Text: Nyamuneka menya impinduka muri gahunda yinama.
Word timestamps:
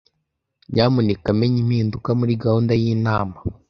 Nyamuneka 0.73 1.27
menya 1.39 1.57
impinduka 1.63 2.09
muri 2.19 2.33
gahunda 2.43 2.73
yinama. 2.81 3.37